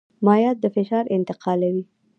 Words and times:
مایعات 0.25 0.57
د 0.61 0.65
فشار 0.75 1.03
انتقال 1.15 1.59
کوي. 1.63 1.83